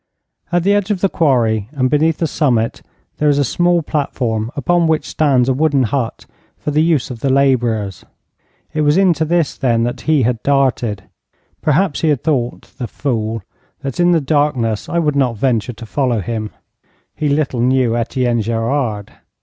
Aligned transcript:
At 0.51 0.63
the 0.63 0.73
edge 0.73 0.89
of 0.89 1.01
the 1.01 1.09
quarry 1.09 1.69
and 1.73 1.87
beneath 1.87 2.17
the 2.17 2.25
summit 2.25 2.81
there 3.17 3.29
is 3.29 3.37
a 3.37 3.43
small 3.43 3.83
platform 3.83 4.49
upon 4.55 4.87
which 4.87 5.05
stands 5.07 5.47
a 5.47 5.53
wooden 5.53 5.83
hut 5.83 6.25
for 6.57 6.71
the 6.71 6.81
use 6.81 7.11
of 7.11 7.19
the 7.19 7.29
labourers. 7.29 8.03
It 8.73 8.81
was 8.81 8.97
into 8.97 9.25
this, 9.25 9.55
then, 9.55 9.83
that 9.83 10.01
he 10.09 10.23
had 10.23 10.41
darted. 10.41 11.03
Perhaps 11.61 12.01
he 12.01 12.07
had 12.09 12.23
thought, 12.23 12.73
the 12.79 12.87
fool, 12.87 13.43
that, 13.81 13.99
in 13.99 14.09
the 14.11 14.19
darkness, 14.19 14.89
I 14.89 14.97
would 14.97 15.15
not 15.15 15.37
venture 15.37 15.73
to 15.73 15.85
follow 15.85 16.19
him. 16.21 16.49
He 17.13 17.29
little 17.29 17.61
knew 17.61 17.95
Etienne 17.95 18.41
Gerard. 18.41 19.13